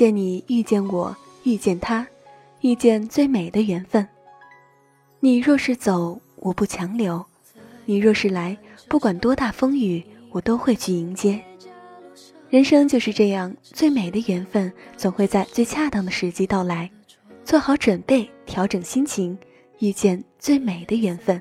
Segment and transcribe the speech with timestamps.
[0.00, 2.06] 见你，遇见我，遇见他，
[2.62, 4.08] 遇见最美的缘分。
[5.20, 7.22] 你若是走，我不强留；
[7.84, 8.56] 你若是来，
[8.88, 11.38] 不管多大风雨，我都会去迎接。
[12.48, 16.90] 人生就是这样，最美的缘分总会在最恰当的时机到来。
[17.44, 19.36] 做好准备，调整心情，
[19.80, 21.38] 遇见最美的缘分。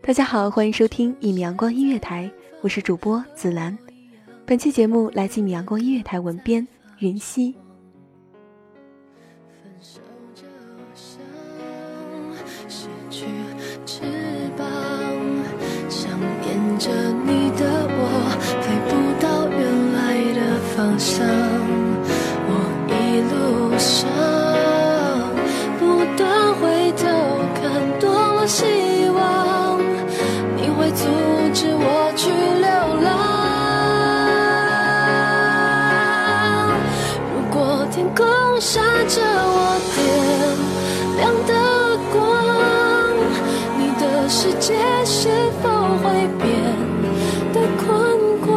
[0.00, 2.30] 大家好，欢迎收听一米阳光音乐台，
[2.60, 3.76] 我是主播紫兰。
[4.44, 6.64] 本期节目来自一米阳光音乐台文编
[6.98, 7.54] 云溪。
[12.68, 13.26] 失去
[13.84, 14.02] 翅
[14.56, 14.66] 膀，
[15.90, 16.90] 想念着
[17.24, 18.00] 你的我，
[18.62, 18.90] 飞不
[19.22, 19.96] 到原来
[20.34, 20.40] 的
[20.74, 21.45] 方向。
[44.28, 45.28] 世界是
[45.62, 45.68] 否
[46.02, 46.10] 会
[46.42, 46.50] 变
[47.52, 47.86] 得宽
[48.44, 48.50] 广？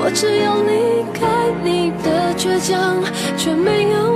[0.00, 0.72] 我只有离
[1.12, 1.20] 开
[1.62, 3.00] 你的倔强，
[3.36, 4.07] 却没有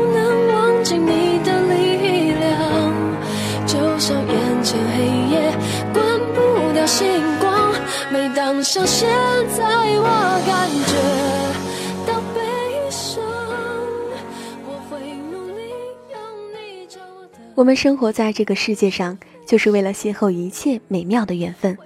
[17.55, 21.77] 我们生活在这个世界上，就是为了邂逅一切美妙的缘分。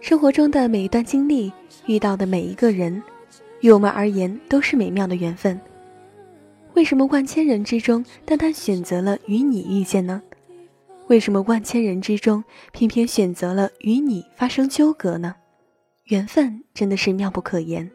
[0.00, 1.52] 生活中的每一段经历，
[1.86, 3.02] 遇到的每一个人，
[3.60, 5.60] 于我们而言都是美妙的缘分。
[6.74, 10.22] 为什么万千人之中，单单选择了与你遇见呢？
[11.08, 15.34] 为什么万千人之中，偏偏选择了与你发生纠葛呢？
[16.04, 17.90] 缘分真的是妙不可言。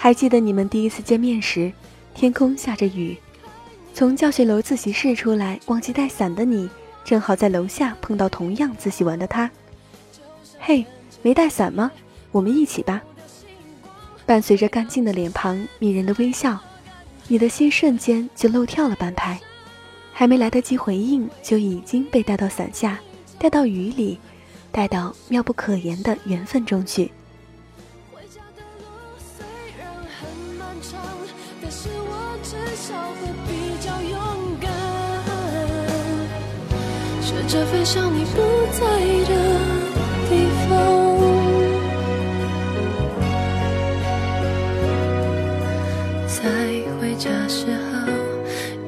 [0.00, 1.72] 还记得你们第一次见面时，
[2.14, 3.16] 天空下着雨，
[3.92, 6.70] 从教学楼自习室出来，忘记带伞的你，
[7.04, 9.50] 正好在楼下碰到同样自习完的他。
[10.60, 10.86] 嘿，
[11.20, 11.90] 没带伞吗？
[12.30, 13.02] 我们一起吧。
[14.24, 16.56] 伴随着干净的脸庞、迷人的微笑，
[17.26, 19.38] 你的心瞬间就漏跳了半拍。
[20.12, 23.00] 还没来得及回应，就已经被带到伞下，
[23.36, 24.20] 带到雨里，
[24.70, 27.10] 带到妙不可言的缘分中去。
[37.90, 38.36] 像你不
[38.70, 38.82] 在
[39.24, 39.32] 的
[40.28, 40.70] 地方。
[46.26, 46.42] 在
[47.00, 48.12] 回家时候，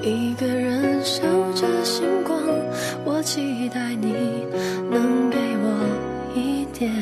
[0.03, 1.23] 一个人守
[1.55, 2.39] 着星光，
[3.07, 4.13] 我期待你
[4.91, 5.65] 能给我
[6.35, 6.93] 一点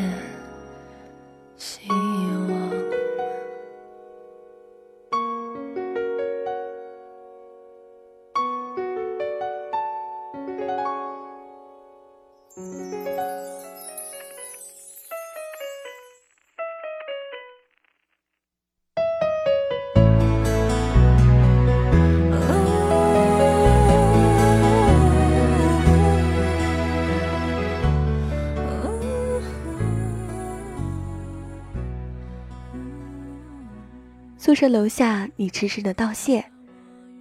[34.49, 36.43] 宿舍楼下，你迟迟的道谢，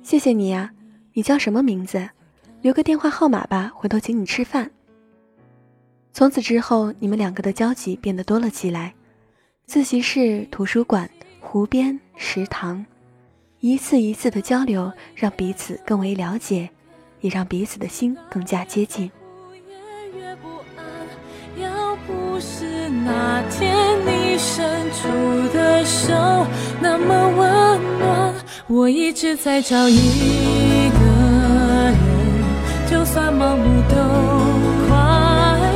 [0.01, 0.71] 谢谢你呀。
[1.12, 2.09] 你叫什么名字？
[2.62, 4.71] 留个电话号码吧，回头请你吃饭。
[6.13, 8.94] 从此之后，你们两个的交集变得多了起来。
[9.65, 11.09] 自习室、图书馆、
[11.41, 12.85] 湖边、食堂，
[13.59, 16.69] 一次一次的交流，让彼此更为了解，
[17.19, 19.12] 也让彼此的心更加接近。
[22.39, 23.75] 是那天
[24.06, 25.07] 你伸出
[25.54, 26.13] 的手
[26.80, 28.34] 那么温暖，
[28.68, 31.00] 我一直在找一个
[31.92, 31.95] 人，
[32.89, 33.95] 就算盲目都
[34.88, 34.95] 快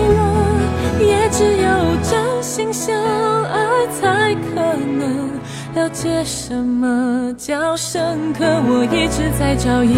[0.10, 1.68] 乐，也只有
[2.04, 2.96] 真心相
[3.46, 5.32] 爱才可能
[5.74, 8.46] 了解什么叫深刻。
[8.46, 9.94] 我一直在找一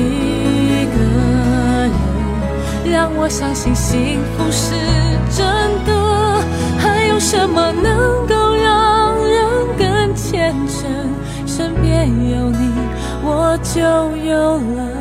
[0.95, 1.91] 个人。
[2.85, 4.75] 让我相信幸福是
[5.31, 5.45] 真
[5.85, 5.91] 的，
[7.23, 11.09] 什么能够让人更虔诚？
[11.47, 12.69] 身边有你，
[13.23, 13.79] 我就
[14.17, 14.91] 有了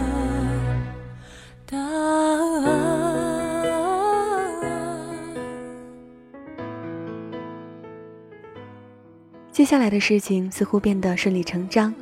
[1.67, 2.63] 答案。
[9.51, 11.93] 接下来的事情似乎变得顺理成章，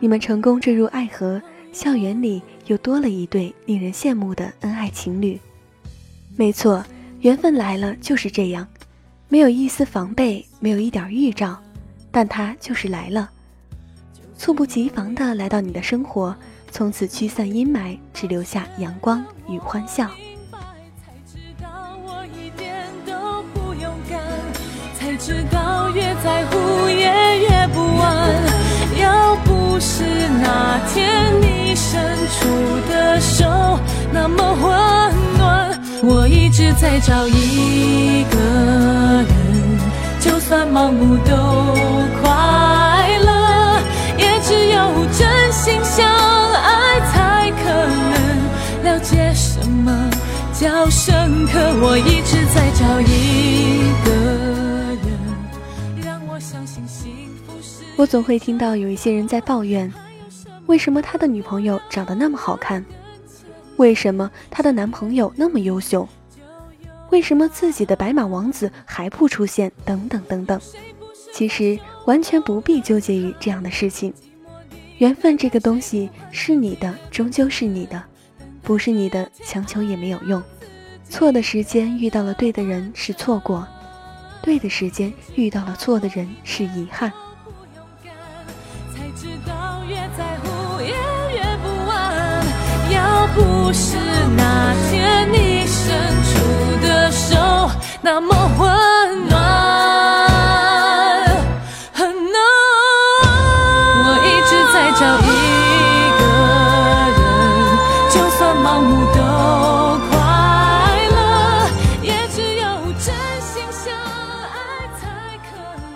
[0.00, 1.40] 你们成功坠入爱河，
[1.72, 5.38] 校园里又多了一对令人羡慕的恩爱情侣。
[6.36, 6.82] 没错，
[7.20, 8.66] 缘分来了就是这样，
[9.30, 11.58] 没有一丝防备，没有一点预兆，
[12.10, 13.28] 但他就是来了，
[14.38, 16.34] 猝不及防地来到你的生活，
[16.70, 20.08] 从此驱散阴霾，只留下阳光与欢笑。
[20.50, 21.68] 才知道
[22.06, 24.18] 我一点都不勇敢，
[24.98, 28.32] 才知道越在乎也越不安。
[28.98, 30.04] 要不是
[30.40, 33.44] 那天你伸出的手
[34.10, 34.87] 那么温，
[36.68, 38.36] 直在找一个
[39.22, 39.26] 人，
[40.20, 41.34] 就算盲目都
[42.20, 43.80] 快乐，
[44.18, 46.06] 也只有真心相
[46.52, 48.12] 爱才可能
[48.84, 50.10] 了解什么
[50.52, 51.58] 叫深刻。
[51.80, 54.10] 我一直在找一个
[55.06, 57.10] 人，让我相信幸
[57.46, 57.82] 福是。
[57.96, 59.90] 我总会听到有一些人在抱怨，
[60.66, 62.84] 为什么他的女朋友长得那么好看？
[63.78, 66.06] 为什么他的男朋友那么优秀？
[67.10, 69.72] 为什么自己的白马王子还不出现？
[69.84, 70.60] 等等等等。
[71.32, 74.12] 其实完全不必纠结于这样的事情。
[74.98, 78.02] 缘分这个东西是你的，终究是你的；
[78.62, 80.42] 不是你的，强求也没有用。
[81.08, 83.66] 错的时间遇到了对的人是错过，
[84.42, 87.12] 对的时间遇到了错的人是遗憾。
[91.62, 92.44] 不安。
[92.90, 93.96] 要不是
[94.36, 95.86] 那天你伸
[96.24, 96.67] 出
[97.38, 97.70] 手
[98.02, 99.38] 那么温暖，
[101.92, 102.40] 很难。
[104.04, 105.30] 我一直在找一
[106.18, 106.22] 个
[107.14, 107.20] 人，
[108.10, 109.18] 就算盲目都
[110.08, 110.10] 快
[111.10, 111.14] 乐，
[112.02, 112.66] 也只有
[112.98, 113.06] 真
[113.40, 114.50] 心相爱
[115.00, 115.06] 才
[115.38, 115.46] 可。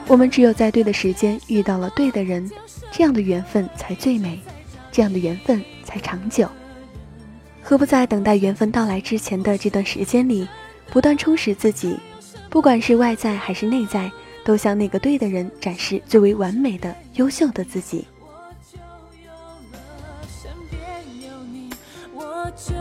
[0.07, 2.49] 我们只有在对的时间遇到了对的人，
[2.93, 4.41] 这样的缘分才最美，
[4.93, 6.49] 这样的缘分才长久。
[7.65, 10.47] 何不在等待缘分到来之前的这段时间里，
[10.93, 11.99] 不断充实自己，
[12.51, 14.13] 不管是外在还是内在，
[14.45, 18.07] 都向那个对的人展示最为完美的、优秀的自己。
[18.21, 18.79] 我就
[19.25, 19.33] 有
[19.73, 19.79] 了
[20.29, 20.83] 身边
[21.23, 21.71] 有你，
[22.13, 22.75] 我就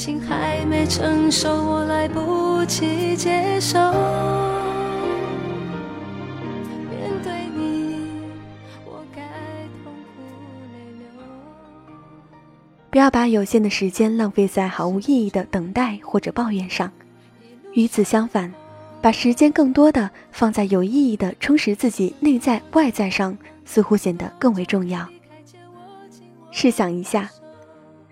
[0.00, 3.78] 情还没成熟，我来不及接受。
[6.88, 8.08] 面对你，
[8.86, 9.20] 我该
[9.84, 10.22] 痛苦
[10.72, 11.06] 泪流。
[12.90, 16.90] 不要把有限的时间浪费在毫无意义的等待或者抱怨上。
[17.74, 18.50] 与此相反，
[19.02, 25.06] 把时间更多的放在有意义的充实自己内在外在上，似乎显得更为重要。
[26.50, 27.30] 试想一下，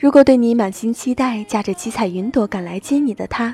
[0.00, 3.52] 如果对你满心期待、驾着七彩云朵赶来接你的他，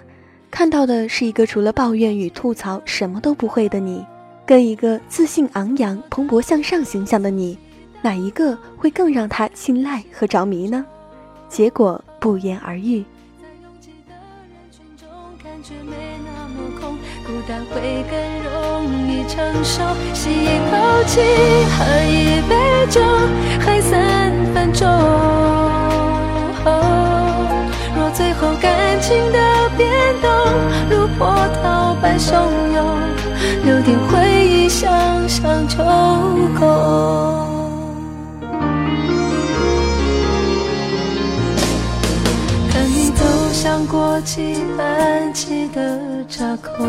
[0.51, 4.05] 看到的是一个除了抱怨与吐槽什么都不会的你，
[4.45, 7.57] 跟一个自信昂扬、蓬勃向上形象的你，
[8.03, 10.85] 哪一个会更让他青睐和着迷呢？
[11.49, 13.03] 结果不言而喻。
[15.43, 15.97] 感觉没
[16.27, 19.83] 那么空，孤单会更容易承受。
[20.13, 21.23] 吸一口气，
[21.73, 23.01] 喝一杯酒，
[23.61, 25.53] 还三分钟。
[26.71, 29.38] 若最后感情的
[29.76, 29.88] 变
[30.21, 30.30] 动
[30.90, 32.33] 如波涛般汹
[32.75, 32.85] 涌，
[33.64, 35.78] 留点回忆想想就
[36.59, 36.61] 够。
[42.71, 46.85] 看你走向过期安起的闸口，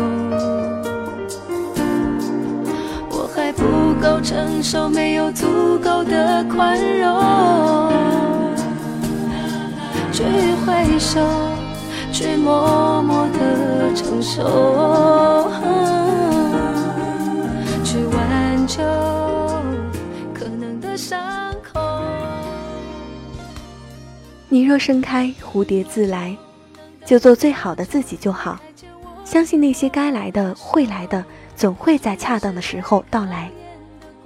[3.10, 3.62] 我还不
[4.00, 5.46] 够成熟，没有足
[5.82, 7.92] 够的宽容，
[10.16, 10.22] 去
[10.64, 11.20] 挥手，
[12.10, 15.50] 去默默的承受，
[17.84, 18.82] 去挽救
[20.32, 21.20] 可能的伤
[21.62, 21.78] 口。
[24.48, 26.34] 你若盛开，蝴蝶自来，
[27.04, 28.58] 就做最好的自己就好。
[29.22, 31.22] 相信那些该来的会来的，
[31.54, 33.50] 总会在恰当的时候到来。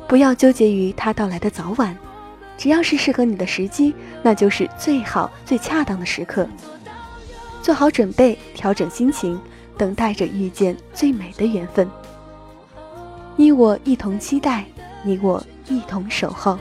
[0.06, 1.98] 不要纠结于它到来的早晚，
[2.60, 6.46] 只要是适合你的时机，那就是最好最恰当的时刻。
[7.62, 9.40] 做好准备，调整心情，
[9.78, 11.88] 等待着遇见最美的缘分。
[13.34, 14.66] 你我一同期待，
[15.02, 16.58] 你我一同守候。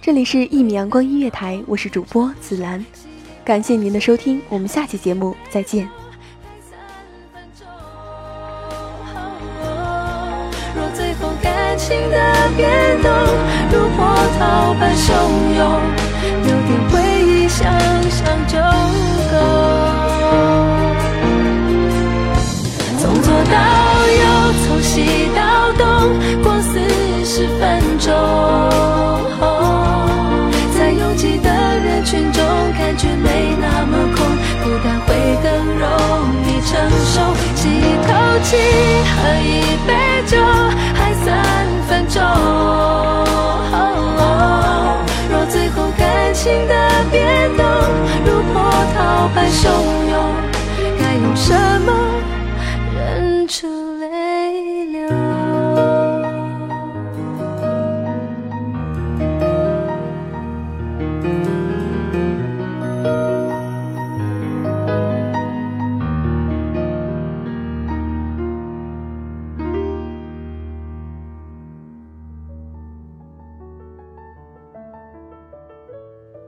[0.00, 2.82] 这里是《一米阳光音乐台》，我是主播紫兰，
[3.44, 5.86] 感谢您的收听，我们下期节目再见。
[12.56, 12.68] 变
[13.02, 13.10] 动
[13.72, 14.00] 如波
[14.38, 15.08] 涛般汹
[15.56, 15.60] 涌，
[16.44, 16.92] 留点回
[17.26, 17.60] 忆想
[18.10, 18.58] 想就
[19.30, 19.34] 够。
[22.98, 23.56] 从左到
[24.20, 24.22] 右，
[24.64, 24.94] 从西
[25.34, 25.40] 到
[25.78, 25.84] 东，
[26.42, 26.72] 过四
[27.24, 27.60] 十分
[27.98, 28.12] 钟。
[30.78, 32.42] 在拥挤的人群中，
[32.78, 34.24] 感觉没那么空，
[34.64, 35.88] 孤单会更容
[36.46, 36.70] 易承
[37.06, 37.14] 受。
[37.54, 38.08] 吸一口
[38.42, 38.56] 气，
[39.14, 39.46] 喝一
[49.12, 49.68] 波涛般汹
[50.08, 50.34] 涌，
[50.98, 51.52] 该用什
[51.82, 51.92] 么
[52.94, 53.66] 忍住
[53.98, 55.06] 泪流？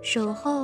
[0.03, 0.64] 守候